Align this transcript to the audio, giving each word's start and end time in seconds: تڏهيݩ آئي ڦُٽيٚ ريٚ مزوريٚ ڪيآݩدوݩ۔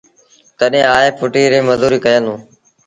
تڏهيݩ 0.57 0.89
آئي 0.95 1.09
ڦُٽيٚ 1.17 1.51
ريٚ 1.51 1.67
مزوريٚ 1.69 2.03
ڪيآݩدوݩ۔ 2.05 2.39